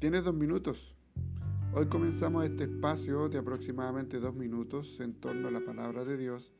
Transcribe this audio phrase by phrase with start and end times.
[0.00, 0.96] Tienes dos minutos.
[1.72, 6.52] Hoy comenzamos este espacio de aproximadamente dos minutos en torno a la palabra de Dios,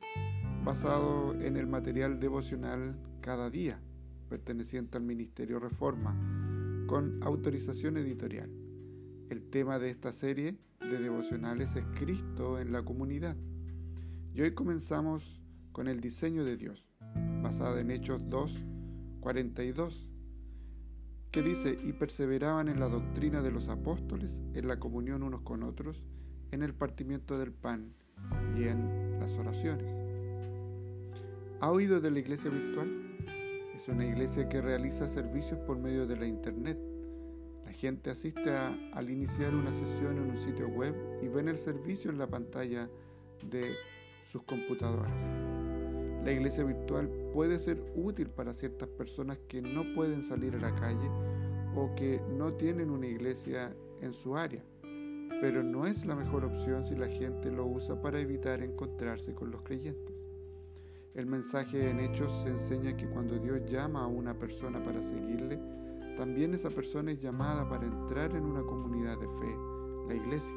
[0.65, 3.81] basado en el material devocional Cada Día,
[4.29, 6.17] perteneciente al Ministerio Reforma,
[6.87, 8.49] con autorización editorial.
[9.29, 13.37] El tema de esta serie de devocionales es Cristo en la comunidad.
[14.33, 15.41] Y hoy comenzamos
[15.73, 16.87] con el diseño de Dios,
[17.43, 18.63] basada en Hechos 2,
[19.19, 20.08] 42
[21.31, 25.63] que dice, y perseveraban en la doctrina de los apóstoles, en la comunión unos con
[25.63, 26.03] otros,
[26.51, 27.93] en el partimiento del pan
[28.57, 29.95] y en las oraciones.
[31.61, 32.89] ¿Ha oído de la iglesia virtual?
[33.75, 36.79] Es una iglesia que realiza servicios por medio de la internet.
[37.65, 42.11] La gente asiste al iniciar una sesión en un sitio web y ven el servicio
[42.11, 42.89] en la pantalla
[43.51, 43.75] de
[44.33, 45.58] sus computadoras.
[46.29, 50.75] La iglesia virtual puede ser útil para ciertas personas que no pueden salir a la
[50.75, 51.09] calle
[51.75, 54.63] o que no tienen una iglesia en su área,
[55.41, 59.51] pero no es la mejor opción si la gente lo usa para evitar encontrarse con
[59.51, 60.15] los creyentes.
[61.15, 65.59] El mensaje en Hechos se enseña que cuando Dios llama a una persona para seguirle,
[66.19, 69.57] también esa persona es llamada para entrar en una comunidad de fe,
[70.09, 70.55] la iglesia.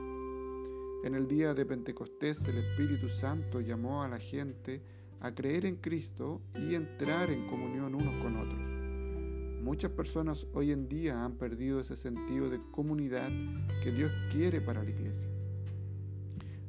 [1.06, 4.82] En el día de Pentecostés el Espíritu Santo llamó a la gente
[5.22, 8.60] a creer en Cristo y entrar en comunión unos con otros.
[9.64, 13.30] Muchas personas hoy en día han perdido ese sentido de comunidad
[13.84, 15.30] que Dios quiere para la iglesia.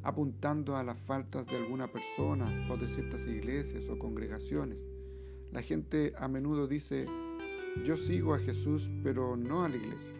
[0.03, 4.78] Apuntando a las faltas de alguna persona o de ciertas iglesias o congregaciones,
[5.50, 7.06] la gente a menudo dice,
[7.86, 10.14] yo sigo a Jesús pero no a la iglesia.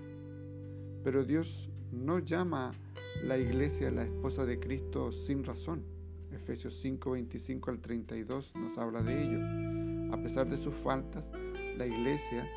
[1.05, 2.73] Pero Dios no llama
[3.23, 5.85] la iglesia la esposa de Cristo sin razón.
[6.35, 10.15] Efesios 5, 25 al 32 nos habla de ello.
[10.15, 11.29] A pesar de sus faltas,
[11.77, 12.49] la iglesia,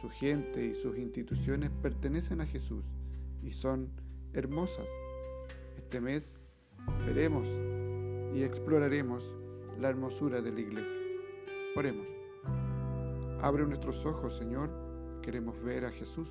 [0.00, 2.84] su gente y sus instituciones pertenecen a Jesús
[3.42, 3.90] y son
[4.32, 4.86] hermosas.
[5.76, 6.36] Este mes
[7.06, 7.46] veremos
[8.34, 9.24] y exploraremos
[9.78, 11.00] la hermosura de la iglesia.
[11.76, 12.06] Oremos.
[13.42, 14.70] Abre nuestros ojos, Señor.
[15.22, 16.28] Queremos ver a Jesús.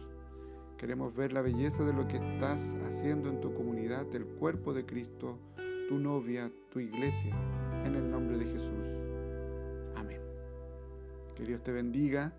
[0.77, 4.85] Queremos ver la belleza de lo que estás haciendo en tu comunidad, del cuerpo de
[4.85, 5.39] Cristo
[5.87, 7.35] tu novia, tu iglesia,
[7.85, 8.87] en el nombre de Jesús.
[9.95, 10.21] Amén.
[11.35, 12.33] Que Dios te bendiga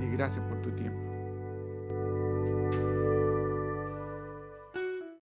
[0.00, 1.16] y gracias por tu tiempo.